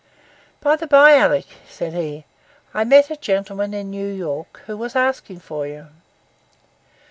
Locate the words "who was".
4.65-4.95